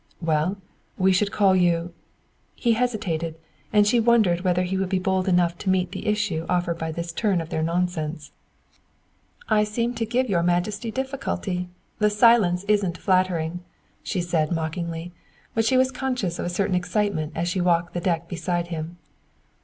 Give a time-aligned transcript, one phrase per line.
[0.19, 0.57] "Well,
[0.97, 1.93] we should call you"
[2.55, 3.37] He hesitated,
[3.71, 6.91] and she wondered whether he would be bold enough to meet the issue offered by
[6.91, 8.31] this turn of their nonsense.
[9.47, 11.69] "I seem to give your Majesty difficulty;
[11.99, 13.59] the silence isn't flattering,"
[14.01, 15.11] she said mockingly;
[15.53, 18.97] but she was conscious of a certain excitement as she walked the deck beside him.